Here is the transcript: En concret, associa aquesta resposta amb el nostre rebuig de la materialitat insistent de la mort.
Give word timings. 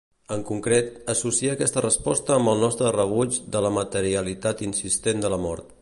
En 0.35 0.43
concret, 0.45 0.87
associa 1.13 1.51
aquesta 1.57 1.83
resposta 1.85 2.33
amb 2.37 2.53
el 2.55 2.65
nostre 2.65 2.95
rebuig 2.97 3.39
de 3.57 3.65
la 3.67 3.73
materialitat 3.79 4.65
insistent 4.71 5.25
de 5.27 5.33
la 5.37 5.45
mort. 5.49 5.75